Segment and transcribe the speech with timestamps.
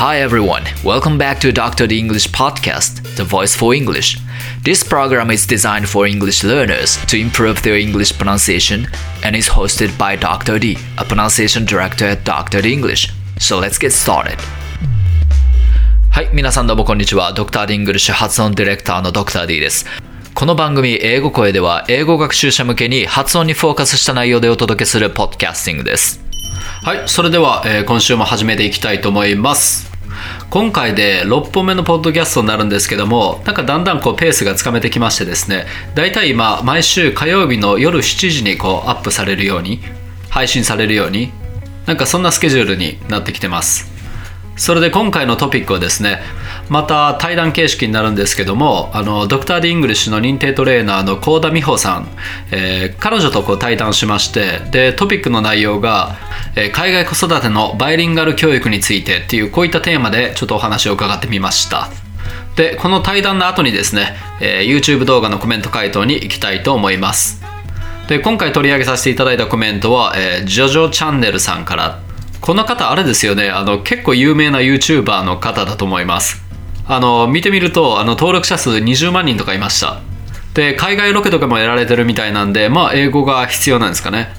[0.00, 1.86] Hi everyone, welcome back to Dr.
[1.86, 4.16] D English Podcast, the voice for English.
[4.64, 8.86] This program is designed for English learners to improve their English pronunciation
[9.22, 10.58] and is hosted by Dr.
[10.58, 12.62] D, a pronunciation director at Dr.
[12.62, 13.12] D English.
[13.38, 14.38] So let's get started.
[16.08, 17.34] はい、皆さんどうもこんにちは。
[17.34, 19.84] ドクター・ディングリッシュ発音ディレクターのドクター D です。
[20.34, 26.24] この番組、英語声では、英語学習者向けに発音にフォーカスした内容でお届けするポッドキャスティングです。
[26.82, 29.89] はい、それでは、えー今週も始めていきたいと思います。
[30.50, 39.80] 今回で6本目のポッドキャストになるんですけども、なんかだんだんこうペースがつかめてきましてですね、だいたい今、毎週火曜日の夜7時にこうアップされるように、
[40.28, 41.32] 配信されるように、
[41.86, 43.99] なんかそんなスケジュールになってきてます。
[44.56, 46.20] それで今回のトピックはですね
[46.68, 52.08] また対談形式になるんですけどもあのドクター・ D・イングリッシュの認定トレーナーの幸田美穂さん、
[52.52, 56.16] えー彼女とこう対談しましてでトピックの内容が、
[56.56, 61.88] えー海外子育てのバイリンガル教育についてっていうこういったテーマでちょっとお話を伺ってみました。
[62.56, 67.42] でこの対談の後にですね、えー YouTube 動画のコメント回答に行きたいと思います。
[68.08, 72.00] で今回取り上げさせていただいたコメントは、えージョジョチャンネルさんから
[72.40, 73.50] この方あれですよね。
[73.50, 76.42] あの結構有名な YouTuber の方だと思います。
[76.86, 80.00] あの見てみるとあの登録者数20万人とかいました。
[80.54, 84.34] で海外ロケとかもやられてるみたいなんでまあ英語が必要なんですかね。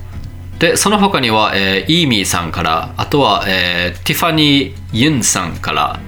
[0.59, 5.99] でその他には、えーイーミーさんからあとは、えーティファニー・ユンさんから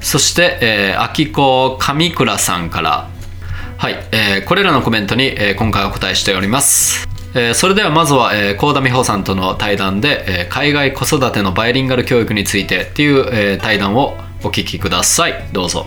[0.00, 3.08] そして、えー、アキコ・上倉さんから。
[3.78, 15.48] はい、えーこれらのコメントに、えー今回お答えしております、えーそれではまずは、えー、幸田美穂さんとの対談で、えー海外子育てのバイリンガル教育についてっていう、えー対談をお聞きください。
[15.52, 15.86] どうぞ。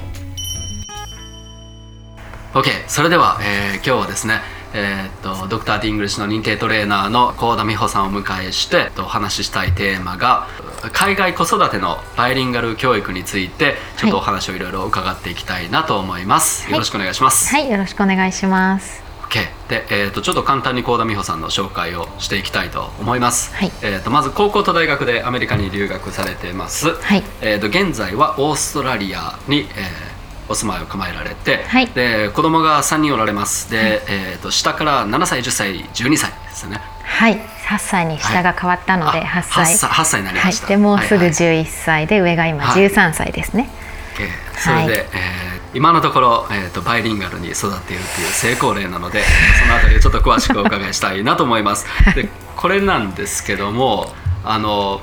[2.54, 4.40] OK それでは、えー今日はですね
[4.74, 10.48] えーっとドクター・ D・イングリッシュの認定トレーナーの幸田美穂さんをお迎えしてえっとお話ししたいテーマが
[10.94, 16.72] 海外子育てのバイリンガル教育についてちょっとお話をいろいろ伺っていきたいなと思います、はい。
[16.72, 19.11] よろしくお願いします、はい、よろしくお願いします。
[19.32, 23.72] OK で、えー、とちょっと簡単に幸田美穂さんの紹介をしていきたいと思います、はい。
[23.82, 27.24] えー、とまず高校と大学でアメリカに留学されてます、はい。
[27.42, 30.12] えー、と現在はオーストラリアに、えー
[30.50, 31.88] お住まいを構えられて、はい。
[31.88, 33.72] で子供が3人おられます。
[33.72, 36.82] で、えー、と下から7歳10歳12歳ですよね。
[37.04, 37.38] はい、
[37.70, 39.76] 8歳に下が変わったので、あ8歳。
[39.76, 41.64] 8歳8歳になりはいました、、でもうすぐはいはい。
[41.64, 42.86] 11歳で、上が今はい。
[42.86, 43.70] 13歳ですね。
[44.16, 49.22] OK それで、はいえー今のところ、えー、とバイリンガルに育っているっていう成功例なので
[49.62, 51.86] そのあたりをちょっと詳しくお伺いしたいなと思います。
[52.16, 55.02] でこれなんですけどもあの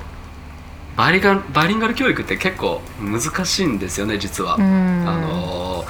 [0.96, 4.54] バイリンガルバイリンガル教育って結構難しいんですよね実は。
[4.54, 5.84] あんの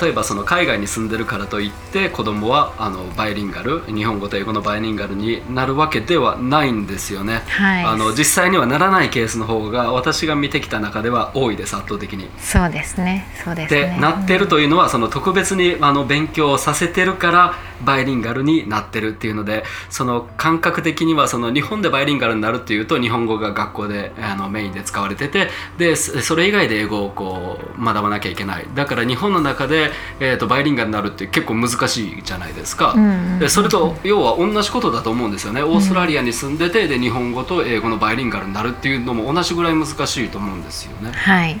[0.00, 7.42] 例えばその海外に住んでるからといって子供はあのバイリンガル日本語と英語のバイリンガルになるわけではないんですよね。
[7.48, 12.28] はいあの実際にはならないケースの方が私が見てきた中では多いです圧倒的に。
[12.38, 13.26] そうですね。
[13.44, 13.98] そうですでね。
[14.00, 17.54] なってるというのはその特別にあの勉強をさせてるから
[17.84, 25.48] バイリンガルになってるっていうのでその感覚的にはその日本でバイリンガルになるっていうと日本語が学校であのメインで使われてて
[25.78, 29.77] でそそれ以外で英語をこう学ばなきゃいけないだから日本の中で、
[30.20, 32.94] えー、とバイリンガルになるって結構難しいじゃないですか、
[33.38, 41.12] でそれと要は同じことだと思うんですよねオーストラリアに住んでてで日本語と英語のバイリンガルになるっていうのも同じぐらい難しいと思うんですよね。
[41.12, 41.60] はい。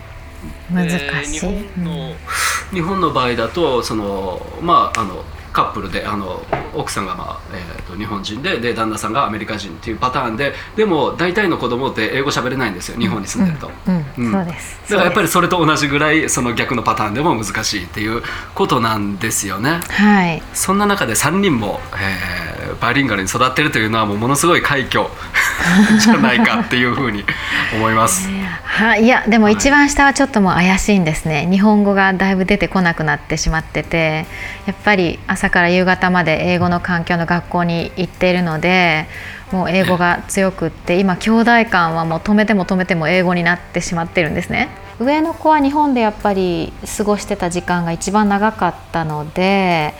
[0.72, 0.98] 難しい。
[0.98, 2.14] で日本うんの
[2.72, 5.24] 日本の場合だとそのまああの
[5.58, 6.40] カップルであの
[6.74, 12.98] 奥さんが、まあえー、と日本人でで旦那さんがアメリカ人っていうパターンででも大体の子供って英語喋れないんですよ。
[12.98, 13.66] 日本に住んでると。
[13.66, 18.22] だからやっぱりそそれと同じぐらいその逆のパターンでも難しいっていう
[18.56, 19.80] ことなんですよね。
[19.88, 20.42] はい。
[20.52, 25.06] そんな中で3人も、えーバイリンガルに育ってるというのはもうものすごい快挙。
[26.00, 27.24] じゃないかっていうふうに
[27.74, 28.28] 思います。
[28.64, 31.46] はい、いやでも一番下はちょっともう怪しいんですね。
[31.50, 34.26] 日本語がだいぶ出てこなくなってしまってて
[34.66, 39.06] やっぱり朝から夕方まで英語の環境の学校に行っているので
[39.52, 44.68] もう英語が強くって今兄弟間はもう止めても止めても英語になってしまってるんですね。
[45.00, 49.94] 上の子は日本でやっぱり過ごしてた時間が一番長かったのでえ。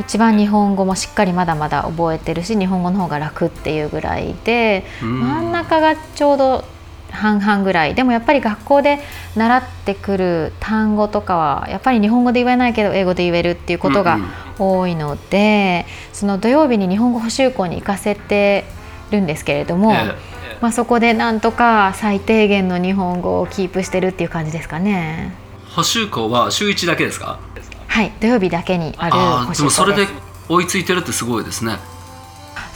[0.00, 5.20] 一番日本語もしっかりまだまだ覚えてるし日本語の方が楽っていうぐらいでうん。
[5.20, 6.64] 真ん中がちょうど
[7.12, 7.94] 半々ぐらい。
[7.94, 9.00] でもやっぱり学校で
[9.36, 14.28] 習ってくる単語とかはやっぱり日本語で言えないけど英語で言えるっていうことがうんうん。
[14.58, 18.64] 多いので、その土曜日に日本語補習校に行かせて
[19.10, 20.58] るんですけれども、ええ。
[20.60, 25.34] まあ、そこでなんとか最低限の日本語をキープしてるっていう感じですかね。
[25.74, 27.38] 補習校は週1だけですか
[27.86, 29.12] はい土曜日だけにある
[29.46, 30.06] 補習校でもそれで
[30.48, 31.78] 追いついてるってすごいですね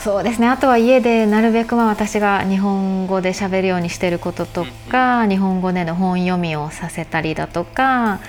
[0.05, 0.47] そうですね。
[0.47, 8.19] あとは家でなるべくまあ私が日本語で喋るようにしてることとか、うん、日本語での本読みをさせたりだとか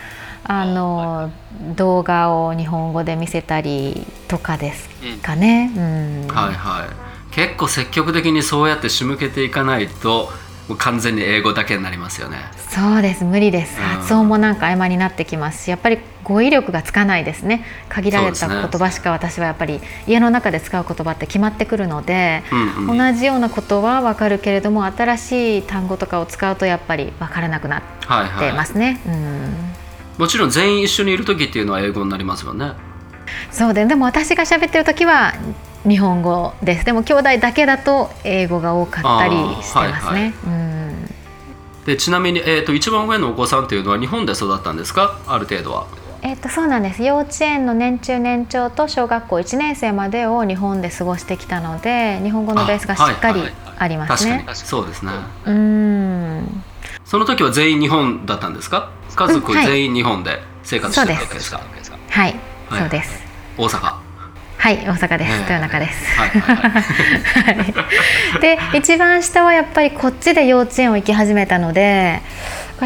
[0.44, 1.30] あの、
[1.76, 4.88] 動画を日本語で見せたりとかです
[5.20, 5.70] かね。
[5.76, 7.34] うん、はいはい。
[7.34, 10.30] 結構積極的にそうやって仕向けていかないと
[10.68, 12.38] もう完全に英語だけになりますよね。
[12.70, 13.24] そうです。
[13.24, 17.64] 無理です、発音もなんか曖昧になってきますしやっぱり語彙力がつかないですね。
[17.88, 27.82] 限られた言葉しか私はやっぱり家の中で使う言葉って決まってくるので、うんうん、同じようなことは分かるけれども新しい単語とかを使うとやっぱり分からなくなっ
[28.40, 29.54] てますね、はいはい、うん。
[30.18, 32.72] もちろん全員一緒にいる時っていうのは英語になりますよね。
[33.50, 35.32] そうででも私が喋ってる時は
[35.86, 36.84] 日本語です。
[36.84, 40.34] でも兄弟だけだと英語が多かったりしてますね。
[41.84, 45.20] でちなみに、えーと、一番上のお子さんというのは日本で育ったんですか？
[45.28, 45.86] ある程度は。
[46.22, 47.04] えーと、そうなんです。
[47.04, 53.42] 幼稚園の年中年長と小学校1年生までを日本で過ごしてきたので日本語のベースがしっかり
[53.78, 54.44] ありますね。
[54.52, 55.12] そうですね。
[55.44, 56.64] うん。
[57.04, 58.90] その時は全員日本だったんですか？
[59.14, 61.58] 家族全員日本で生活してたわけですか、
[62.10, 62.34] はい、
[62.68, 63.22] はい、そうです。
[63.56, 64.05] 大阪
[64.66, 72.20] はい大阪です、豊中です、はいはいで一番下はやっぱりこっちで幼稚園を行き始めたので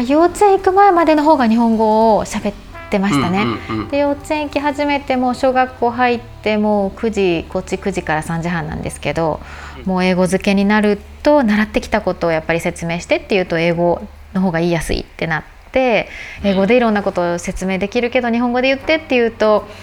[0.07, 2.53] 幼稚園行く前までの方が日本語を喋っ
[2.91, 7.09] てましたね、うんうんうん、で幼稚園行き始めても小学校入ってもう9
[7.41, 9.39] 時こっち9時から3時半なんですけど
[9.85, 16.09] もう英語漬けになると習ってきたことをやっぱり説明してっていうと英語の方が言いやすいってなって
[16.43, 19.67] 英語でいろんなことを説明できるけど日本語で言ってっていうと。「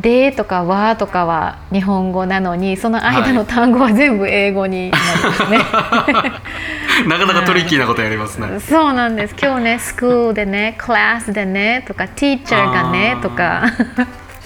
[0.00, 5.58] で」とか「わ」とかは日本語なのにその間の単語は全部英語になりますね。
[7.06, 8.60] なかなかトリッキーなことやりますね。
[8.60, 9.34] そうなんです。
[9.40, 13.64] 今日ね、スクールでね、クラスでねとか、ティーチャーがねとか。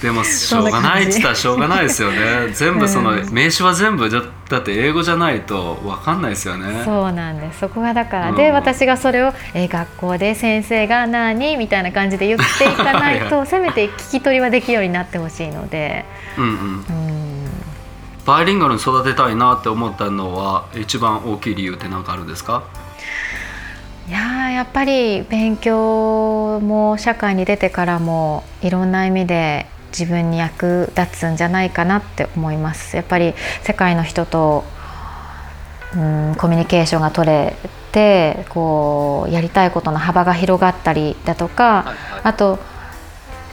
[0.04, 2.50] でもしょうがないって言ったらしょうがないですよね。
[2.52, 6.82] 全部その、名詞は全部だって英語じゃないと分かんないですよね。
[6.84, 7.60] そうなんです。
[7.60, 11.56] そこがだから、うん、で私がそれを、え学校で先生が何？
[11.56, 16.04] みたいな感じで言っていかないと せめて聞き取りはできるようになってほしいので。
[16.36, 17.50] うんうん、うん。
[18.26, 22.64] バイリンガルに育てたいなって思ったのは一番大きい理由って何かあるんですか？
[24.06, 29.64] いややっぱり勉強も社会に出てからもいろんな意味で
[29.96, 34.64] 自分に役立つんじゃないかなって思いますやっぱり世界の人と
[35.94, 37.56] うんコミュニケーションが取れ
[37.92, 41.94] てこうやりたいことの幅が広がったりだとか、
[42.24, 42.58] あと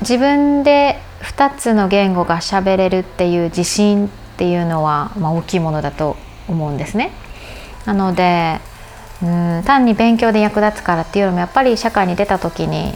[0.01, 6.17] 自分で2つの言語がしゃべれるっていう自信っていうのは、まあ、大きいものだと
[6.47, 7.11] 思うんですね。
[7.85, 8.59] なので
[9.21, 12.95] うん単に勉強で役立つからっていうのもやっぱり社会に出た時に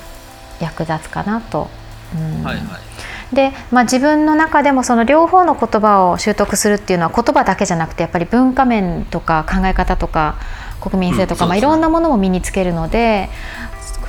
[0.59, 1.69] 役立つかなと。
[2.15, 2.94] うんはいはい
[3.35, 10.39] で、まあ、自分の中でもその両方の言葉を習得するっていうのは言葉だけじゃなくてやっぱり文化面とか考え方とか
[10.81, 13.29] 国民性とか、うん、まあ、いろんなものも身につけるので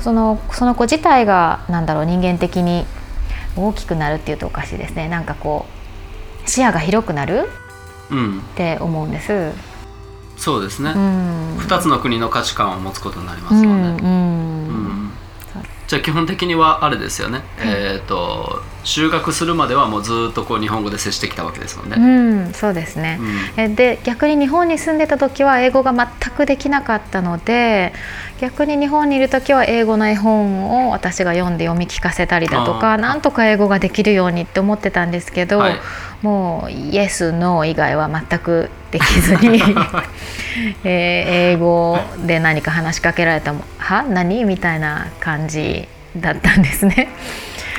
[0.00, 2.86] そのその子自体がなんだろう人間的に
[3.56, 5.08] 大きくなるっていうとおかしいですね。
[5.08, 5.66] なんかこ
[6.44, 7.48] う視野が広くなる、
[8.10, 9.52] うん、って思うんです。
[10.36, 14.02] そうですね、うん、2つの国の価値観を持つことになりますもんね。
[14.02, 14.12] うん、う
[15.06, 15.12] ん。
[15.86, 21.96] じゃあ基本的にはあれですよね、えっ、ー、と就学するまではもうずっとこう日本語で接してきたわけですもんね。
[21.98, 23.18] うん、そうですね。
[23.58, 27.92] うん、で逆に日本に住んでた時は英語が全くできなかったので
[28.40, 35.80] 逆に日本にいる時は英語の絵本を私が読んで読み聞かせたりだとかなんとか英語ができるようにって思ってたんですけど、はい、
[36.22, 39.60] もうイエスノー以外は全くできずに
[40.84, 44.04] えー、英語で何か話しかけられたも「は？
[44.04, 47.08] 何?」みたいな感じだったんですね。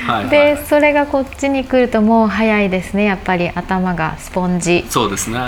[0.06, 3.04] はいはい、でそれがこっちに来るともう早いですね。
[3.04, 4.84] やっぱり頭がスポンジ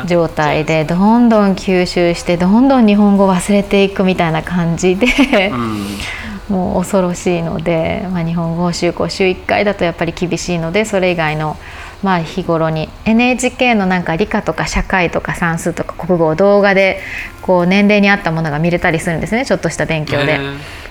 [0.06, 11.56] 状態でどんどん吸収してどんどん日本語忘れていくみたいな感じで、うん、もう恐ろしいので、まあ、日本語を週5週1回だとやっぱり厳しいのでそれ以外の
[12.02, 12.88] まあ日頃に。
[13.04, 17.00] NHK のなんか理科とか社会とか算数とか国語を動画で
[17.42, 19.44] こう年齢に合ったものが見れたりするんですね。
[19.44, 20.38] ちょっとした勉強で。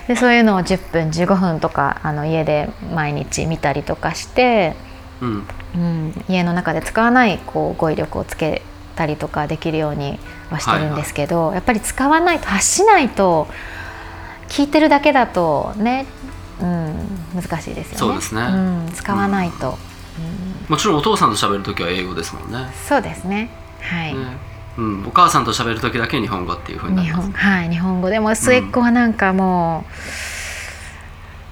[0.08, 4.76] でそういうのを10分15分とかあの家で毎日見たりとかして、
[5.22, 8.64] うん、うん、家の中で使わないこう語彙力をつけ
[8.96, 13.48] たりとかできるようにはしてるんですけど、はいはい、やっぱり使わないと発しないと
[14.48, 16.08] 聞いてるだけだとね、
[16.60, 16.96] うん、
[17.36, 17.98] 難しいですよね。
[17.98, 18.46] そうですね、う
[18.90, 19.78] ん、使わないと、
[20.68, 22.72] もちろんお父さんと喋る時は英語ですもんね。
[22.88, 23.50] そうですね。
[23.82, 24.38] はい、ね、
[24.78, 27.32] うん、お母さんと喋る時だけ日本語っていうふうになります。
[27.32, 28.10] はい日本語。
[28.10, 29.86] でも末っ子はなんかも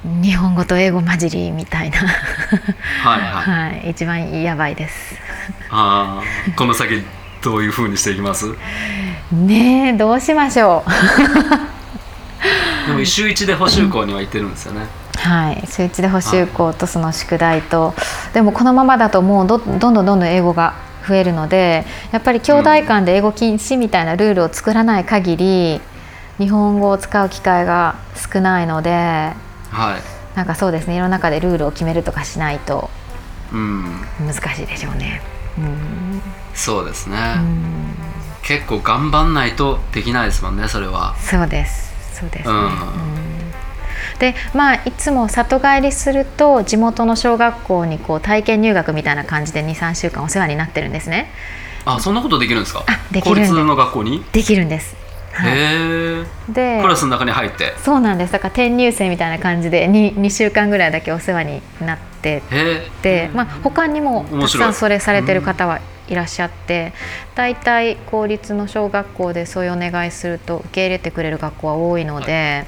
[0.05, 1.97] う、うん、日本語と英語混じりみたいな。
[1.97, 3.27] はい、は
[3.71, 5.15] い、はい、一番やばいです。
[5.69, 7.03] ああこの先
[7.41, 8.53] どういうふうにしていきます？
[9.31, 10.83] ねえどうしましょ
[12.87, 14.87] でも週一で補習校には行ってるんですよね。
[15.17, 15.63] はい。
[15.67, 17.93] 週一で補習校とその宿題と、
[18.33, 20.75] でもこのままだともうどどんどんどんどん英語が
[21.07, 25.81] 増えるのでやっぱり兄弟間で英語禁止みたいなルールを作らない限り
[26.37, 27.95] 日本語を使う機会が
[28.31, 29.33] 少ないので、は
[30.35, 30.95] い、なんかそうですね。
[30.95, 32.89] 世の中でルールを決めるとかしないと
[33.53, 35.21] うん、難しいでしょうね。
[35.57, 36.21] うん。
[36.53, 37.95] そうですね、うん。
[38.43, 41.15] 結構頑張んないとできないですもんねそれは。
[41.17, 42.19] そうです。
[42.19, 42.61] そうですね、うん。
[42.61, 43.36] うん
[44.19, 51.31] でまあいつも里帰りすると地元の小学校にこう体験入学みたいな感じで23週間お世話になってるんですね。
[51.85, 52.83] あそんなことできるんですか？
[52.87, 53.51] あできるんです。
[53.51, 54.95] 公立の学校に、できるんです、
[55.31, 57.73] はい、へえでクラスの中に入って？
[57.77, 58.33] そうなんです。
[58.33, 66.91] だから転入生みたいな感じで 2, 2週間ぐらいだけお世話になってへて、まあ、他にもたくさんそれされてる方はいらっしゃって
[67.35, 72.65] 大体公立の小学校でそういうお願いすると受け入れてくれる学校は多いので。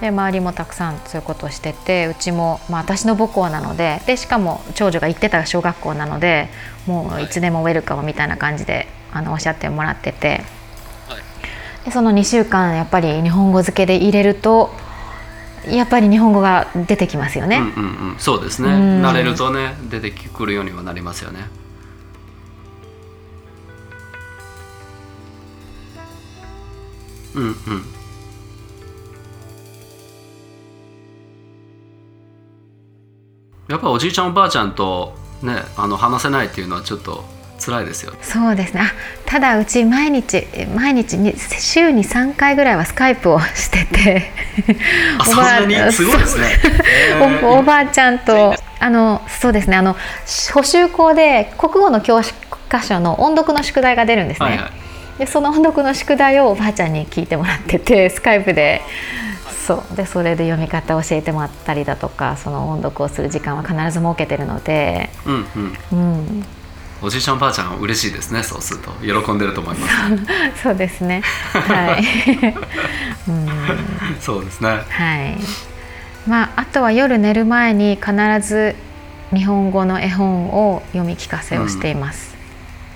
[0.00, 6.48] で周りもたくさんそういうことをしててうちも、まあ、私の母校なのででしかも長女が行ってた小学校なので
[6.86, 7.28] もうい。
[7.28, 10.42] つでもウェルカムみたいな感じであのおっしゃってもらってて、
[11.84, 14.70] でその2週間やっぱり日本語漬けで入れると
[15.66, 17.56] やっぱり日本語が出てきますよね。
[17.56, 18.18] うんうんうん。
[18.18, 18.68] そうですね。
[18.68, 19.02] うん。
[19.02, 21.48] 慣れるとね出てくるようにはなりますよね。
[27.34, 27.95] うんうん
[33.68, 37.24] やっぱおじいちゃんおばあちゃんとねあの話せないっていうのはちょっと
[37.58, 38.82] 辛いですよそうですね。
[38.82, 38.92] あ
[39.24, 44.30] ただうち毎日毎日に週に3回ぐらいはスカイプをしてて
[45.18, 45.92] あそんなに？
[45.92, 46.44] すごいですね。
[46.44, 47.46] へー。
[47.46, 49.76] おおばあちゃんとあのそうですね。
[49.76, 49.96] あの
[50.52, 52.20] 補習校で国語の教
[52.68, 54.70] 科書の音読の宿題が出るんですね、はいはい。
[55.18, 58.82] でその音読の宿題をおばあちゃんに聞いてもらっててスカイプで
[59.50, 59.96] そう。
[59.96, 65.46] でそれで読み方を教えてもらったりだとかその音読をする時間は必ず設けてるので、うん
[65.92, 66.14] うん。
[66.14, 66.44] うん、
[67.02, 68.90] おじいちゃんおばあちゃんは嬉しいですねそうすると。
[69.02, 69.92] 喜んでると思います。
[70.62, 71.22] そうですね。
[71.52, 72.54] はい、
[73.28, 73.48] うん。
[74.20, 74.68] そうですね。
[74.88, 75.36] はい。
[76.26, 78.74] まあ、あとは夜寝る前に必ず
[79.32, 82.34] 日本語の絵本を読み聞かせをしています、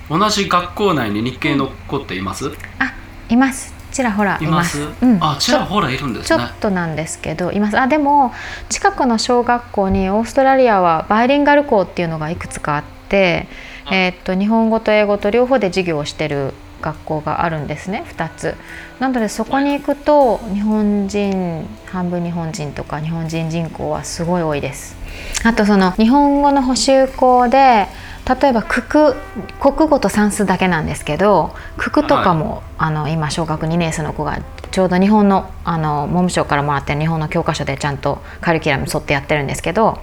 [0.09, 2.93] 同じ学校内に日系の子っています、あ
[3.29, 4.77] いますちらほらいます。
[4.77, 4.89] す。
[5.01, 6.27] うん、あちらほらいるんですね。
[6.27, 7.79] ちょっとなんですけどいます。
[7.79, 8.33] あでも
[8.69, 13.47] 近くの小学校にオーストラリアはバイリンガル校っていうのがいくつかあって、
[13.91, 18.55] えーっと日本語と英語と両方で授業をしてる学校があるんですね2つ。
[18.99, 24.95] なのでそこに行くと日本人半分日本人とか日本人人口はすごい多いです。
[25.43, 27.87] あとその日本語の補習校で
[28.27, 29.15] 例えば九九
[29.59, 34.39] 国語と算数だけなんですけど九九とかも、あの今小学2年生の子が
[34.71, 39.99] ちょうど日本のあの文部省からもらってる日本の教科書でちゃんとカリキュラムに沿ってやってるんですけど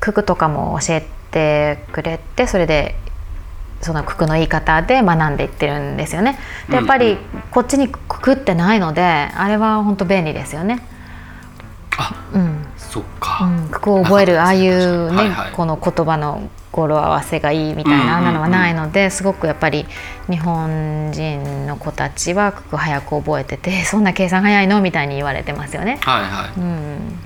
[0.00, 2.94] 九九とかも教えてくれてそれで
[3.80, 6.38] その九九の言い方で学んでいってるんですよね。
[6.68, 7.18] でやっぱり
[7.50, 10.82] こっちに九九ってないのであれは本当便利ですよね。
[11.98, 12.66] あうん。
[12.76, 15.52] そっか、うん、九九を覚えるああいうね、はいはい。
[15.52, 19.86] この言葉の語呂合わせがいいみたいなあんなのはないのですごくやっぱり
[20.28, 25.98] 日本人の子たちは九九早く覚えてて そんな計算早いのみたいに言われてますよね。
[26.02, 26.60] はいはい。
[26.60, 27.18] うん。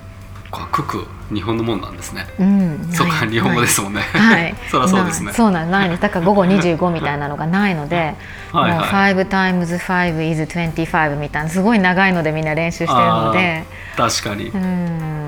[0.51, 5.33] こクク日本のもんなんですね、うん、そっか日本語ですもんね、はい、 そりゃそうですね。
[5.33, 5.89] そうなんない。
[5.89, 8.15] ですだから午後25みたいなのがないので
[8.53, 9.15] はいはい。
[9.15, 13.65] もう5 times 5 is 25みたいなすごい長いのでみんな練習してるので。
[13.97, 15.24] 確かに、うん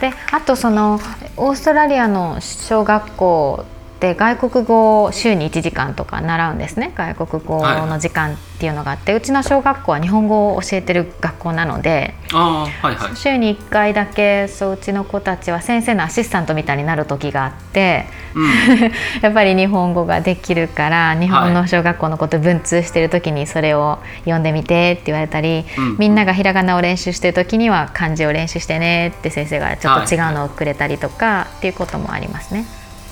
[0.00, 1.00] であとその
[1.36, 3.64] オーストラリアの小学校
[4.00, 6.92] で外国語を週に1時間とか習うんですね。
[6.94, 13.16] 外国語の時間っていうのがあって、うちの小学校は日本語を教えてる学校なのではいはい。
[13.16, 18.06] 週に1回だけそううちの子たちは先生のアシスタントみたいになる時があって。
[18.34, 18.50] うん。
[19.22, 25.96] やっぱり日本語ができるから日本の小学校のこと文通してる時にそれを読んでみてって言われたり、うん。
[25.98, 32.64] みんながひらがなを練習してる時には漢字を練習してねって先生がちょっと違うのをくれたりとかっていうこともありますね。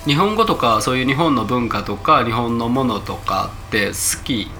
[0.05, 4.51] 日本語とかそういう日本の文化とか日本のものとかって好き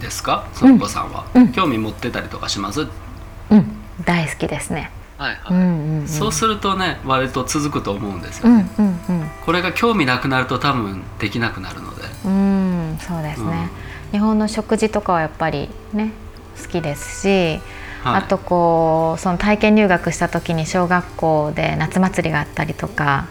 [0.00, 0.46] ですか？
[0.54, 1.52] その子さんは、うん。
[1.52, 2.84] 興味持ってたりとかします、う
[3.56, 3.66] ん、
[4.04, 4.90] 大好きですね。
[5.16, 9.30] はいうんうんうん、そうするとね割と続くと思うんですよね、うんうんうん。
[9.46, 12.02] これが興味なくなると多分できなくなるので。
[12.24, 13.70] うん、そうですね、
[14.10, 16.10] 日本の食事とかはやっぱりね
[16.60, 17.60] 好きですし、
[18.02, 18.22] はい。
[18.22, 23.28] あとこうその体験入学した時に小学校で夏祭りがあったりとか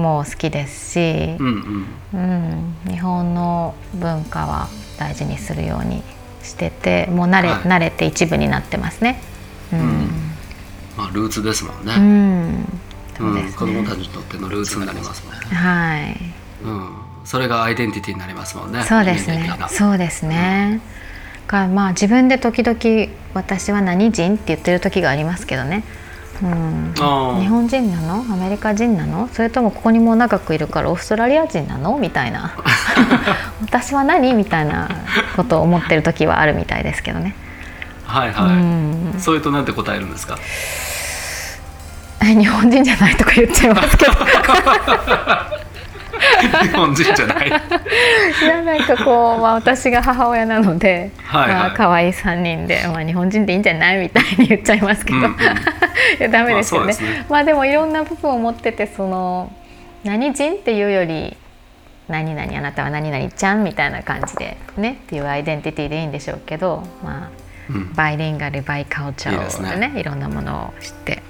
[0.00, 2.76] も好きですし、うんうん。
[2.84, 6.02] うん、日本の文化は大事にするように
[6.42, 7.60] しててもう慣れ,、はい。
[7.62, 9.20] 慣れて一部になってますね。
[9.72, 10.08] うん。
[10.96, 12.66] まあルーツですもんうね、ん
[13.16, 13.52] そううんですね。
[13.52, 16.16] 子供たちにとってのルーツになりますもんね、はい。
[16.64, 16.90] うん、
[17.24, 18.82] それがアイデンティティになりますもんね。
[18.84, 19.50] そうですね。
[19.68, 20.80] そうですね。
[21.48, 25.84] がまあ自分で時々私は何人って言ってる時がありますけどね。
[26.44, 26.92] うん、
[27.40, 28.34] 日本人なの？
[28.34, 29.28] アメリカ人なの？
[29.32, 31.96] それともここにもう長くいるからオーストラリア人なの？
[31.98, 32.54] みたいな。
[33.62, 34.34] 私は何？
[34.34, 34.88] みたいな
[35.36, 37.34] ことを思ってる時はあるみたいですけどね。
[38.04, 39.14] はいはい、うん。
[39.18, 40.38] そういうとなんて答えるんですか？
[42.22, 44.12] え日本人じゃないとか言っちゃいますけど
[46.62, 47.48] 日本人じゃない。
[47.48, 47.50] い
[48.46, 51.60] やなんかこう、まあ、私が母親なので、はいはい。
[51.60, 55.30] まあ可愛い3人で、まあ、日本人でいいんじゃないみたいに言っちゃいますけど、うんうん。
[55.36, 55.36] い
[56.20, 57.26] やダメですよね,、まあそうですね。
[57.28, 59.52] まあでもいろんな部分を持っててその
[60.04, 61.36] 何人っていうより
[62.08, 67.92] 何々あなたは何々ちゃんみたいな感じでねっていうアイデンティティでいいんでしょうけど、まあ、うん。
[67.94, 71.22] バイリンガルバイカルチャいいですーでねねいろんなものを知って。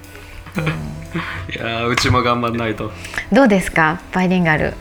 [1.53, 2.91] いやーうちも頑張んないと、
[3.31, 3.99] どうですか？
[4.13, 4.73] バイリンガル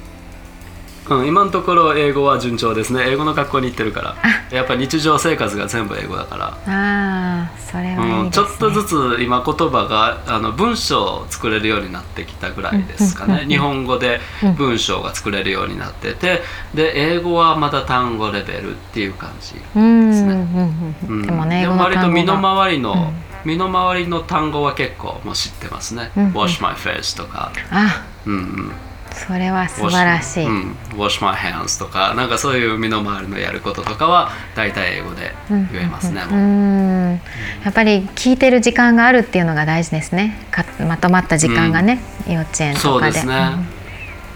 [1.10, 3.04] うん、今のところ英語は順調ですね。
[3.06, 4.16] 英語の学校に行ってるから。
[4.50, 6.46] やっぱ日常生活が全部英語だから。
[6.46, 14.20] ああそれはね、うん、ちょっとずつ今言葉があの文章を作れるようになってきたぐらいですかうんうんうんね日本語で
[14.56, 16.42] 文章が作れるようになってて。
[16.74, 22.56] で英語はまだ単語レベルっていう感じ、うんですねでもね割と身のが。
[22.56, 23.24] 回りの、うん。
[23.44, 28.06] 身の回りの単語は結構もう知ってますね、wash my face とか、あ。
[28.26, 28.72] うんうん、
[29.14, 37.20] それは素晴らしい、うん、wash my hands とかなんかそういう身の回りのやることとかは大体英語で言えますね、うもうん
[37.64, 40.36] やっぱり聞いてる時間があるっていうのが大事ですね。
[40.50, 43.12] かまとまった時間がね、幼稚園そうとかで。
[43.12, 43.50] ですね、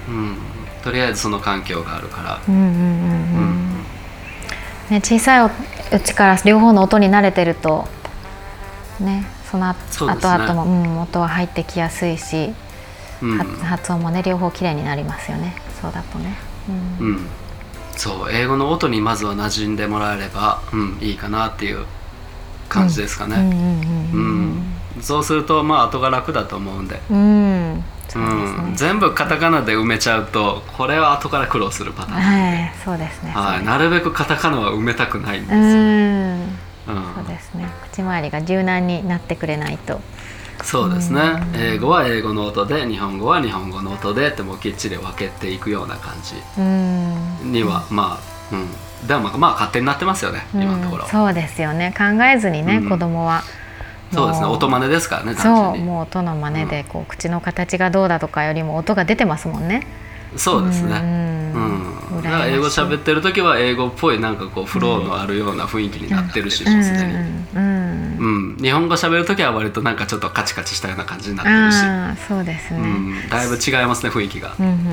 [0.08, 0.36] うん。
[0.82, 3.84] とりあえずその環境があるから、うんうんうんうんうん。
[4.90, 7.86] ね、小さいうちから両方の音に慣れてると
[9.00, 10.28] ねそのそうですね。
[10.30, 12.54] 後々も、うん、音は入ってきやすいし、
[13.22, 13.38] うん。
[13.38, 15.56] 発発音もね両方きれいになりますよね。
[15.80, 16.36] そうだとね、
[17.00, 17.06] うん。
[17.06, 17.26] うん、
[17.96, 21.84] そう英語の音にまずは馴染んでもらえれば、うん、いいかなっていう
[22.68, 27.16] 感じですかね、うんそうするとまあ後が楽だと思うんで、うん。
[27.16, 28.22] うん、うん、そう
[28.70, 33.30] で全部カタカナで埋めちゃうとこれは後から苦労するパターン、はいそうですね。
[33.30, 35.68] はい、なるべくカタカナは埋めたくないんですうよ、ん。
[36.88, 37.14] うん。
[37.14, 37.68] そうですね。
[37.92, 40.00] 口周りが柔軟になってくれないと
[40.62, 41.20] そうですね。
[41.54, 47.38] 英語は英語の音で日本語は日本語の音でってもうきっちり分けていくような感うん。
[47.42, 49.06] じには、まあうん。
[49.06, 51.04] でもまあまあ勝手になってますよね、今のところ。
[51.04, 51.94] うんそうですよね。
[51.96, 52.88] 考えずにね、うん。
[52.88, 53.42] 子供は。
[54.12, 54.46] そうですね。
[54.46, 59.86] も音真似ですからねそうもう音の真似でこう口の形がどうだとかよりも音が出てますもんね。
[60.36, 61.00] そうですね。
[61.02, 61.38] うん。
[62.16, 67.60] うん、だから英語喋ってる時は英語っぽいなんかこうフローのあるような雰囲気になってるし、もうすでに、うんうん。
[67.60, 67.97] うん、
[68.60, 74.88] 日本語喋る時は割となんかちょっとカチカチしたような感じになってるし、ああそうですね、うん、だいぶ違いますね雰囲気が、うんうんうんうん。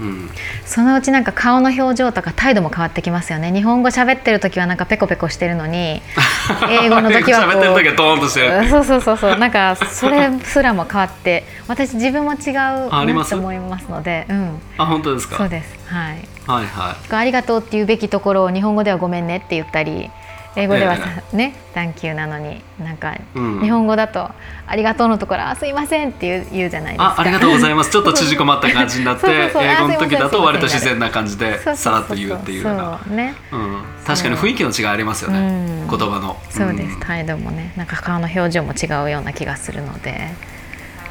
[0.00, 0.30] うん、
[0.64, 3.52] そのうちなんか顔の表情とか態度も変わってきますよね。
[3.52, 6.02] 日本語喋ってる時はなんかペコペコしてるのに
[6.68, 8.68] 英語の時はこう喋ってる時はドーンとしてる。
[8.68, 9.38] そうそうそうそう。
[9.38, 14.60] なんかそれすらも変わって私自分も違うなあありますと思いますのでうん。
[14.78, 15.36] あ本当ですか？
[15.36, 15.78] そうです。
[15.86, 16.28] はい。
[16.46, 17.14] はいはい。
[17.14, 20.10] ありがとうって言うべきところを日本語ではごめんねって言ったり
[20.56, 23.60] 英語ではさ、えね「サンキュー」なのになんか、うん。
[23.60, 24.30] 日本語だと
[24.66, 27.04] 「ありがとう」のところ「あすいません」って言う言うじゃないですか。
[27.16, 27.90] あありがとうございます。
[27.92, 33.00] ちょっと縮こまった感じになって英語の時だと割と自然な感じでさらっと言うっていうような。
[33.06, 33.34] そうね。
[33.52, 35.88] うん、確かに雰囲気の違いありますよね、うん。
[35.88, 36.36] 言葉の。
[36.50, 37.00] そうです、ん。
[37.00, 40.34] 態度もねなんか顔の表情も違うような気がするので。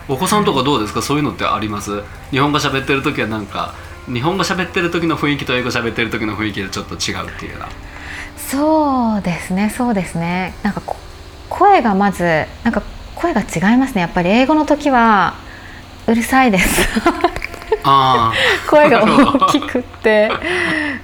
[0.09, 1.01] お子さんとかどうですか？
[1.03, 2.01] そういうのってあります？
[2.31, 3.73] 日本語喋ってる時はなんか
[4.11, 7.67] 日本語喋ってる時の雰囲気と英語喋ってる時の雰囲気でちょっと違うっていうような
[8.49, 10.55] そうですねそうですね。
[10.63, 10.95] なんかこ
[11.49, 12.81] 声がまずなんか
[13.15, 14.01] 声が違いますね。
[14.01, 15.35] やっぱり英語の時は
[16.07, 16.87] うるさいです。
[17.83, 18.33] あ
[18.69, 20.31] 声が大きくって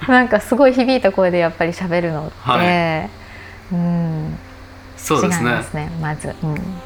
[0.08, 3.08] なんかすごい響いた声でやっぱり喋るので、は
[3.72, 4.38] うん。
[4.96, 5.50] そうですね。
[5.50, 6.82] 違いますねまず、うん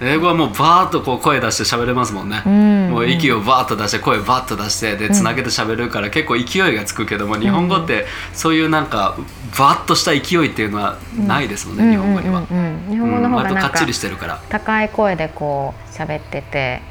[0.00, 2.90] 英語はもうバーッとこう声出して喋れますもんね、うん。
[2.90, 9.16] もう息をバーッと出して声バーッと出してでつなげて喋るから結構勢いがつくけども日本語ってそういうなんか
[9.58, 12.86] バーッとした勢いっていうのはないですもんね、日本語には、うんうんうん。
[12.86, 16.82] うん日本語の方がなんかかっちりしてるから、高い声でこう喋ってて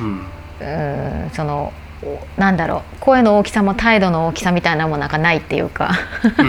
[0.00, 0.26] うん、
[0.60, 5.90] うんそのおなんだろう声の大きさも態度の大きさみたいなものなんかないっていうか。
[6.22, 6.42] うん、確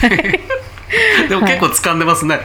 [0.00, 0.40] かに
[1.28, 2.40] でも結構掴んでますね。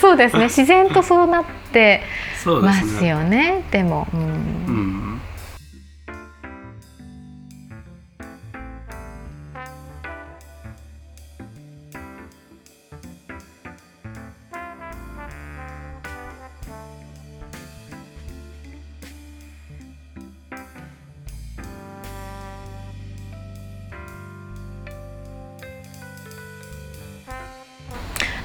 [0.00, 0.44] そうですね。
[0.50, 2.02] 自然とそうなって
[2.44, 3.62] ますすねよね。
[3.70, 4.20] でも、うん。
[4.20, 4.97] うん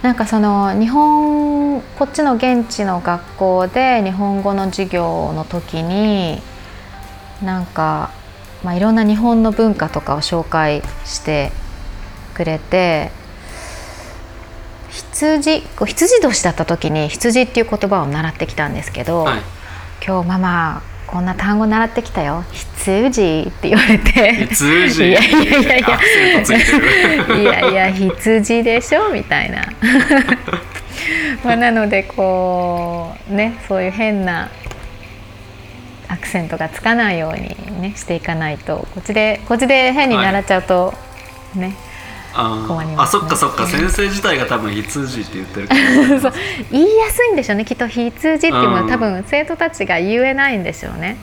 [0.03, 6.41] なんかその日本こっちの現地の学校で日本語の授業の時に
[7.41, 8.11] なんか、
[8.63, 11.51] まあ、いろんな日本の文化とかを紹介して
[12.35, 13.11] くれて
[14.91, 19.41] 羊こう羊年だった時に羊っていう言葉を習ってきたんですけど、はい。
[20.05, 22.43] 今日ママこんな単語習ってきたよ
[22.91, 24.47] 羊って言われて。
[24.49, 27.37] 羊いやいやいやいや。
[27.37, 29.09] いやいや羊でしょ？
[29.09, 29.63] みたいな。
[31.43, 34.49] まあなのでこうねそういう変な
[36.07, 38.87] アクセントがつかないようにねしていかないと。
[38.93, 40.93] こっちでこっちで変に習っちゃうと、
[41.55, 41.75] ね
[42.35, 43.21] あ困りますね。
[43.21, 43.21] ー。
[43.21, 43.67] あそっかそっか。
[43.67, 46.19] 先生自体が多分羊って言ってるから。
[46.21, 46.33] そう。
[46.71, 47.65] 言いやすいんでしょうね。
[47.65, 51.17] きっと羊っていうのはうん多分生徒たちが言えないんでしょうね。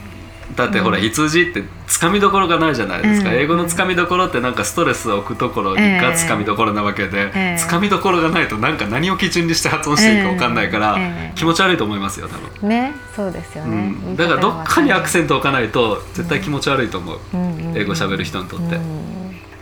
[0.55, 3.35] だってほら羊ってつかみどころがないじゃないですか、うん。
[3.35, 6.01] 英語のつかみどころってなんかストレスを置くところええ。
[6.01, 7.57] がつかみどころなわけで、ええ。
[7.57, 11.37] つかみどころがないとなんか何を基準にして発音していいか分かんないから、ええ。
[11.37, 13.75] 気持ち悪いと思いますよ多分、ねそうですよね。
[13.75, 17.41] うん、だからどっかにアクセント置かないと絶対気持ち悪いと思う、うん。
[17.41, 18.79] うんうん英語喋る人にとって、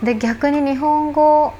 [0.02, 1.54] で逆に日本語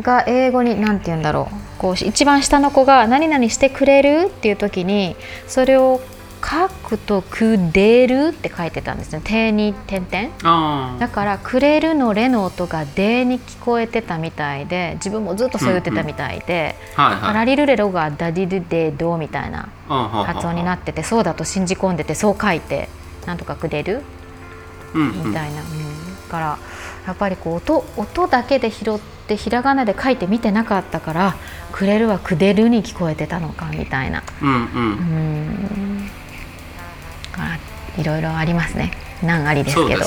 [0.00, 1.54] が英語に何て言うんだろう。
[1.78, 6.00] こう一番下の子が「何々してくれる?」っていう時にそれを
[6.42, 9.20] 書くと「くれる」って書いてたんですね。
[9.22, 17.34] 手に点々あだから「くれる」の「れ」の音が「で」に聞こえてたみたいで自分もずっとそう言ってたみたいであはい「はい。
[17.34, 22.88] ラリルレロ」が「ダディドゥデド」みたいな発発音になっててそうだと信じ込んでてそう書いて
[23.26, 24.02] 「なんとかくれる?」
[24.94, 25.28] うんうん。
[25.28, 26.14] みたいな、うん。
[26.28, 26.58] だから
[27.06, 31.34] やっぱりこう音音だけで拾ってひらがなで書いて見てなかったから
[31.72, 34.22] 「くれる」は「くでる」に聞こえてたのかみたいな。
[34.42, 34.56] うんうん。
[34.56, 36.10] うん
[38.00, 38.90] いろいろありますね。
[39.22, 40.04] 難ありですけど。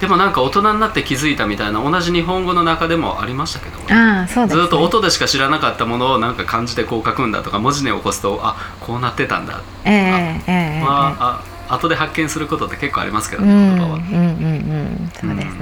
[0.00, 3.94] でもなんか大人になって気づいたみたいな同じ日本語の中でもありましたけどね。
[3.94, 10.82] ああそうです、ね、ずっと音でしか知らなかったものをなんか漢字でこう書くんだとか文字に起こすとあこうなってたんだ、ええええええ。
[10.82, 13.98] まあ、あ後で発見することって結構ありますけどうんね、うん言葉は。
[13.98, 15.61] うんうんそうですね、そうですね。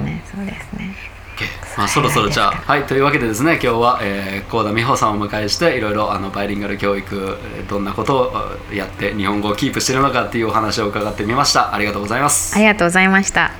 [1.81, 13.51] まあ、そろそろじゃあはいというわけでですね今日は、えー、高田美穂さんをお迎えしていろいろあのバイリンガル教育えーどんなことをあやって日本語をキープしているのかっていうお話を伺ってみましたありがとうございますありがとうございました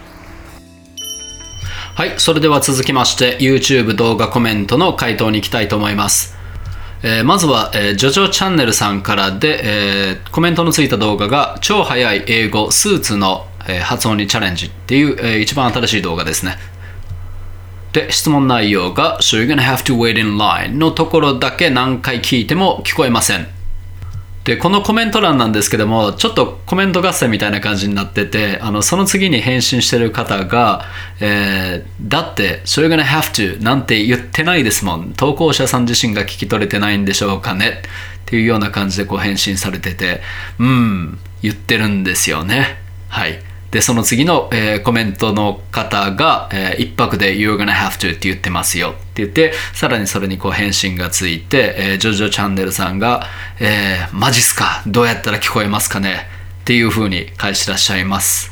[1.95, 6.37] はい、それでは続きまして YouTube 動画コメントの回答に行きたいと思います。
[7.03, 16.57] えーまずは、えー、ジョジョチャンネルさんからで、えーコメントのついた動画が超速い英語スーツの、えー発音にチャレンジっていう、えー一番新しい動画ですね。
[17.93, 23.47] で、質問内容が So you're gonna have to wait in line のところだけ何回聞いても聞こえません。
[24.43, 30.85] でこのコメント欄なんですけどもちょっとコメント合戦みたいな感じになっててあのその次に返信してる方が、
[31.19, 35.13] えーだって「それ gonna have to」なんて言ってないですもん。
[35.15, 37.83] 投稿者さん自身が聞き取れてないんでしょうかね。
[37.83, 40.21] っていうような感じでこう返信されてて
[40.57, 42.81] うん言ってるんですよね。
[43.09, 43.39] はい。
[43.71, 48.89] でその次の、えーコメントの方が、えー一泊で「You're gonna have to」って言ってますよ。
[48.89, 53.27] って言ってさらにそれにこう返信がついて、えージョジョチャンネルさんが
[53.59, 54.83] 「えーマジっすか？
[54.85, 56.27] どうやったら聞こえますかね?」
[56.61, 58.51] っていう風に返してらっしゃいます。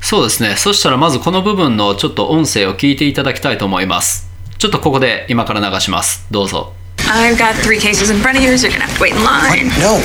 [0.00, 0.56] そうですね。
[0.56, 4.28] そしたらまずこの部分のちょっと音声を聞いていただきたいと思います。
[4.58, 6.26] ちょっとここで今から流します。
[6.32, 6.72] どうぞ。
[6.98, 9.80] I've got three cases in front of you, so you're gonna have to wait in line.
[9.80, 10.00] No.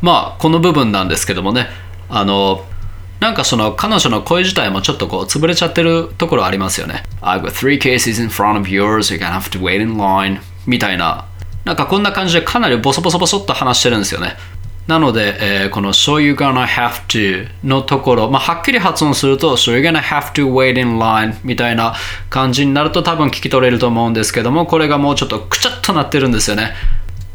[0.00, 1.68] まあこの部分なんですけどもね。
[2.08, 2.64] あの
[3.20, 7.04] なんかその彼女の声自体もちょっとこう潰れちゃってるところありますよね。
[7.20, 10.40] I've got three cases in front of yours you're gonna have to wait in line.
[10.66, 11.26] みたいな。
[11.64, 14.36] なんかこんな感じでかなりボソボソボソっと話してるんですよね。
[14.86, 21.94] なので、えーこの So you're gonna have to のところ、まあ、はっきり発音すると So you're gonna have to wait in line みたいな
[22.28, 26.72] 感じになると多分聞き取れると思うんですけどもこれがもうちょっとくちゃっとなってるんですよね。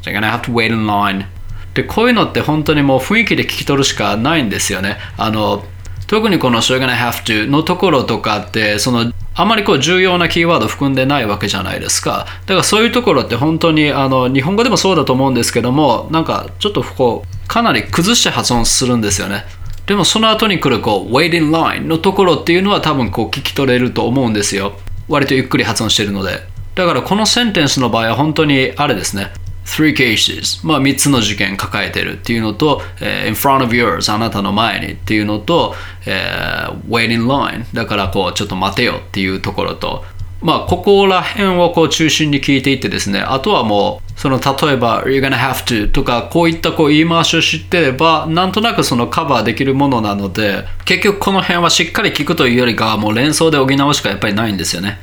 [0.02, 1.28] So you're gonna have to wait in line
[1.76, 4.98] でこういうのって本当にもう雰囲気で聞き取るしかないんですよね。
[5.17, 5.63] あの
[6.08, 12.26] 特にこの So you're gonna have to のところとかってそのあまりこう重要なキーワード含んでないわけじゃないですか。
[12.46, 19.46] だからそういうところって本当にあの日本語でもそうだと思うんですけどもなんかちょっとこうかなり崩して発音するんですよね。
[19.88, 24.74] でもその後に来るこう wait in line のところっていうのは多分こう聞き取れると思うんですよ。
[25.08, 26.56] 割とゆっくり発音してるので。
[26.76, 29.32] だからこのセンテンスの場合は本当にあれですね。
[29.65, 30.65] Three cases.
[30.65, 35.75] まあ3つの事件抱えてるっていうのと、えー in front of yours あなたの前にっていうのと、
[36.06, 37.65] えー wait in line.
[37.73, 40.06] だからこうちょっと待てよっていうところと。
[40.41, 54.99] まあここら辺をこう中心に聞いていってですねあとはもうその例えば you're gonna have to とかこういったこう言い回しを知ってればなんとなくそのカバーできるものなので結局この辺はしっかり聞くというよりかはもう連想で補うしかやっぱりないんですよね。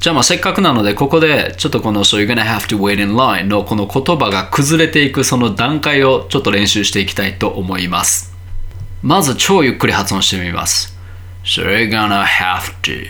[0.00, 8.34] じゃあまあせっかくなのでここでちょっとこの So you're gonna have to wait in line のこの言葉が崩れていくその段階をちょっと練習していきたいと思います
[9.02, 10.96] まず超ゆっくり発音してみます
[11.44, 13.08] So you're gonna have to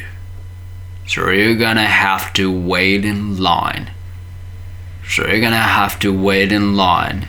[1.07, 3.93] So you're gonna have to wait in line
[5.05, 7.29] So you're gonna have to wait in line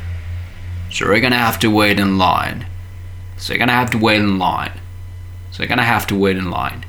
[0.90, 2.66] So you're gonna have to wait in line
[3.38, 4.72] So you're gonna have to wait in line
[5.52, 6.84] So you're gonna have to wait in line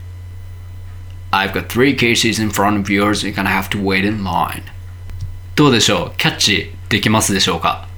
[1.34, 3.26] I've got three cases in front of yours.
[3.26, 4.64] You're gonna have to wait in line.
[5.54, 6.18] どうでしょう？
[6.18, 7.88] キャッチできますでしょうか？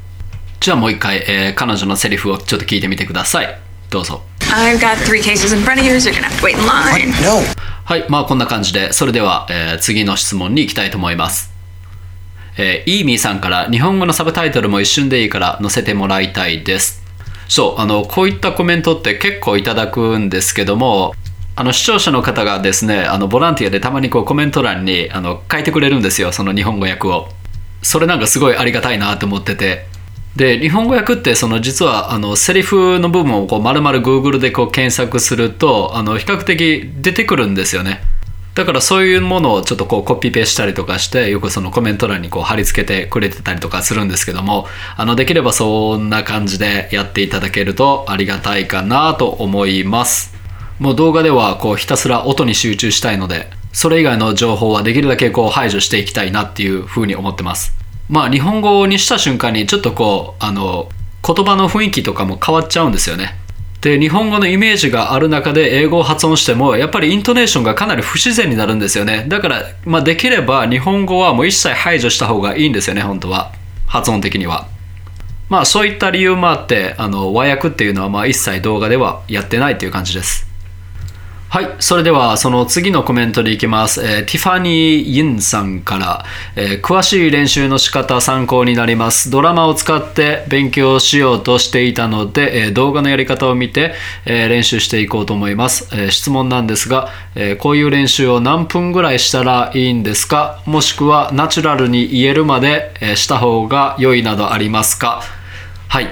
[0.61, 3.59] じゃあもう一回、えー彼女のセリフをちょっと聞いてみてください。
[3.91, 4.23] どうぞ。
[4.39, 7.11] I've got three cases in front of you, so you're gonna have to wait in line.
[7.25, 7.43] No.
[7.85, 11.53] はい、まあこんな感じで、それでは、えー次の質問に行きたいと思います。
[12.57, 17.03] えーイーミーさんから日本語のサブタイトルも一瞬でいいから載せてもらいたいです。
[17.49, 21.15] そう、あの、こういったコメントって結構いただくんですけども、
[21.57, 27.29] あの視聴者の方がですね、あのボランティアでたまにこうコメント欄にあの書いてくれるんですよ、その日本語訳を。
[27.81, 29.87] それなんかすごいありがたいなと思ってて。
[30.35, 38.03] で、日本語訳ってその実はあのセリフの部分をこう丸々 Google でこう検索するとあの比較的出てくるんですよね。
[38.57, 50.34] だからそういうものをちょっとこうコピペしたりとかしてよくそのコメント欄にこう貼り付けてくれてたりとかするんですけどもあのできればそんな感じでやっていただけるとありがたいかなと思います
[50.79, 57.73] もう動画ではこうひたすら音に集中したいのでそれ以外の情報はできるだけこう排除していきたいなっていうふうに思ってます。
[58.09, 60.89] まあ日本語にした瞬間にちょっとこうあの
[61.27, 63.37] 言葉の雰囲気とかも変わっちゃうんですよね。
[63.81, 69.27] で日本語のイメージがある中で英語を発音してもやっぱりイントネーションがかなり不自然になるんですよね。
[69.29, 73.53] だから、まあ、できれば日本語はもう一切排除した方がいいんですよね本当は。
[73.87, 74.69] 発音的には。
[75.49, 80.54] まあそういった理由もあってあの和訳っていうのはまあ一切動画ではやってないっていう感じです。
[81.55, 84.05] はい、それではその次のコメントでいきます。
[84.05, 86.25] えーティファニー・ユンさんから、
[86.57, 89.31] えー詳しい練習の仕方参考になります。
[89.31, 93.95] ドラマを使って勉強しようとしていたので、えー動画のやり方を見て、
[94.27, 95.89] えー練習していこうと思います。
[95.97, 100.61] え質問なんですが、えこういう練習を何分ぐらいしたらいいんですか？
[100.67, 105.23] もしくはナチュラルに言えるまで、えした方が良いなどありますか？
[105.87, 106.09] はい。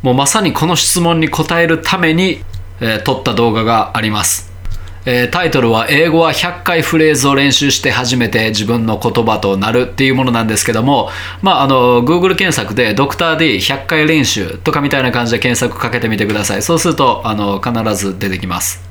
[0.00, 2.42] もうまさにこの質問に答えるために、
[2.80, 4.53] え撮った動画があります。
[5.06, 11.10] えータイトルは英語は100回フレーズを練習して初めて自分の言葉となるっていうものなんですけども、
[11.42, 16.62] まあ、あの Google 検索でドクター D100 回練習とかみたいな感じで検索かけてみてください。
[16.62, 18.82] そうするとあの必ず出てきます。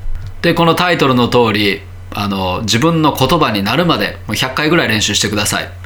[0.42, 1.80] でこのタイトルの通り
[2.12, 5.83] あの自分の言葉になるまでもう100回ぐらい練習してください。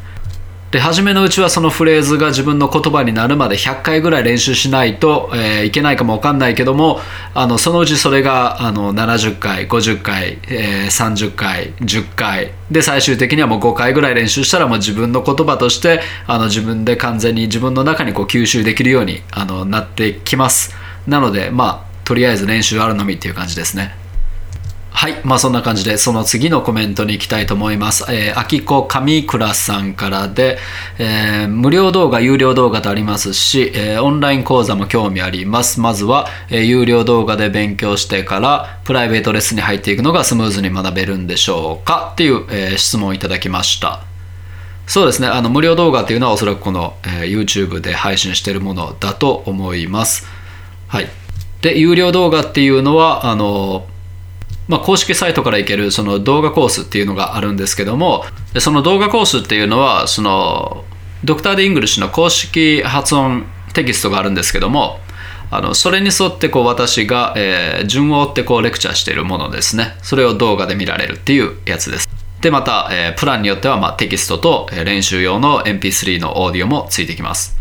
[0.70, 7.00] で初めのうちはそのフレーズが自分の言葉になるまで100回ぐらい練習しないと、えーいけないかもわかんないけども
[7.34, 12.52] あのそのうちそれがあの70回50回、えー30回10回。
[12.70, 20.74] で最終的にはもう5回ぐらい練習したらもう自分の言葉としてあの自分で完全に自分の中にこう吸収できるようにあのなってきます。
[21.06, 24.07] なのでまあとりあえず練習あるのみっていう感じですね。
[25.00, 25.20] はい。
[25.22, 28.04] まあそんな感じで、その次のコメントに行きたいと思います。
[28.12, 30.58] えー、あきこ上倉さんからで、
[30.98, 35.78] えー無料動画、有料動画とありますし、えーオンライン講座も興味あります。
[35.78, 42.10] まずは、えー有料動画で勉強してから、プライベートレッスンに入っていくのがスムーズに学べるんでしょうか？
[42.14, 44.00] っていう、えー質問をいただきました。
[44.88, 45.28] そうですね。
[45.28, 50.26] あの、無料動画っていうのはおそらくこの、えー YouTube で配信してるものだと思います。
[50.88, 51.08] はい。
[51.62, 53.86] で、有料動画っていうのは、あの、
[54.68, 58.24] まあ、公式サイトから行けるその動画コースっていうのがあるんですけども
[58.60, 60.84] その動画コースっていうのはその
[61.24, 65.00] ドクター・ D・イングリッシュの公式発音テキストがあるんですけども
[65.50, 69.96] あのそれに沿ってこう私が、えー順を追ってこうレクチャーしているものですね。
[70.02, 72.08] それを動画で見られるっていうやつです。
[72.42, 77.56] でまた、えープランによっては、まあ、テキストと、え練習用の MP3 のオーディオもついてきます。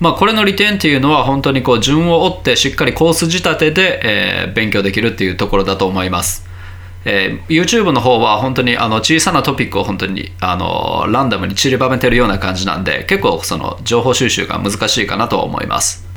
[0.00, 6.48] まあ、これの利点っていうのは本当にこう順を追ってしっかりコース仕立てで、えー勉強できるっていうところだと思います。
[7.04, 16.08] えー YouTube の方は本当にあの小さなトピックを本当にあのランダムに散りばめてるような感じなんで結構その情報収集が難しいかなと思います。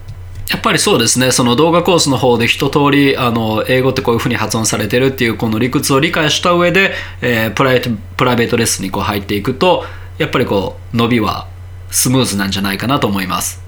[0.50, 9.84] やっぱりそうですね、その動画コースの方で一通りあの英語ってこういうふうに発音されてるっていうこの理屈を理解した上で、えープライプライベートレッスンにこう入っていくと
[10.18, 11.48] やっぱりこう伸びは
[11.92, 13.64] スムーズなんじゃないかなと思います。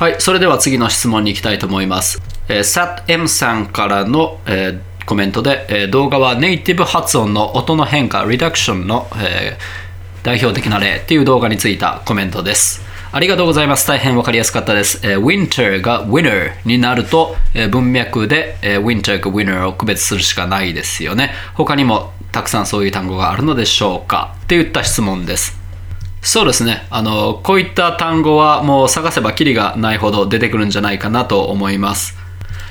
[0.00, 2.22] はい、それでは次の質問に行きたいと思います。
[2.48, 12.80] えー、SATM さんからの、えーコメントで、えー動画はネイティブ発音の音の変化、リダクションの、えー代表的な例っていう動画についたコメントです。
[13.12, 13.86] ありがとうございます。
[13.86, 15.06] 大変わかりやすかったです。
[15.06, 21.34] えー winter が winner になると、えー文脈で、えー winter か winner を区別するしかないですよね。
[21.52, 25.59] 他にもたくさんそういう単語があるのでしょうかっていった質問です
[26.22, 26.86] そうですね。
[26.90, 32.18] あのこういった単語はもう探せばキリがないほど出てくるんじゃないかなと思います。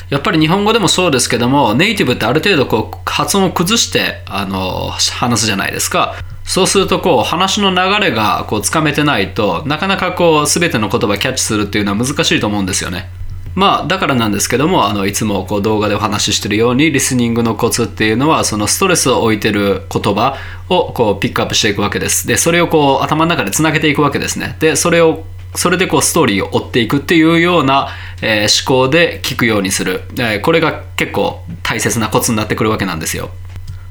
[0.09, 6.15] やっぱり日本語でもそうですけどもネイティブってある程度こう発音を崩してあの話すじゃないですか。
[6.43, 13.09] そうするとこう話の流れがこうつかめてないとなかなかこう全ての言葉キャッチするっていうのは難しいと思うんですよね。
[13.55, 20.37] まあだからなんですけどもあのいつもこう動画でお話ししてるようにリスニングのコツっていうのはそのストレスを置いてる言葉
[20.69, 22.27] をこうピックアップしていくわけです。
[22.27, 24.55] でそれをこう頭の中でつなげていくわけですね。
[24.59, 25.23] でそれを
[25.55, 27.89] それでこうストーリーを追っていくっていうような、
[28.21, 33.31] えー、思考で聞くようにする、えー、これが結構大切なコツになってくるわけなんですよ。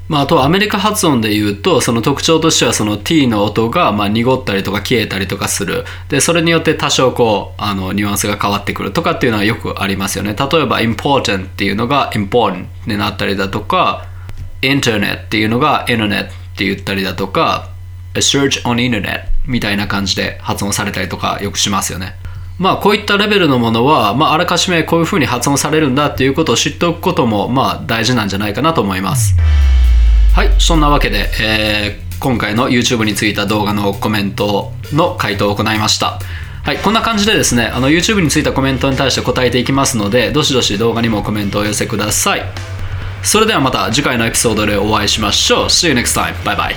[0.09, 5.85] まあ、あとアメリカ発音で言うとその特徴としてはその t の音がまあ濁ったりとか消えたりとかする。
[6.09, 8.92] でそれによって多少こうあのニュアンスが変わってくる。
[8.92, 10.35] とかっていうのはよくありますよね。
[10.35, 14.07] 例えば important っていうのが important になったりだとか
[14.62, 17.68] internet っていうのが internet って言ったりだとか
[18.14, 22.14] a search on internet みたいな感じで発音されたりとかよくしますよね。
[22.59, 29.37] まあこういったレベルのものは、まあ、あらかじめこういうふうに発音されるんだっていうことを知っておくこともまあ大事なんじゃないかなと思います。
[30.38, 36.20] はいそんなわけで、えー、今回の YouTube についた動画のコメントの回答を行いました。
[36.62, 42.42] はい、こんな感じでですねあの YouTube についたコメントに対して答えていきますのでどしどし動画にもコメントをお寄せください。
[43.24, 45.64] それではまた次回のエピソードでお会いしましょう。
[45.64, 46.33] See you next time.
[46.44, 46.77] バイバイ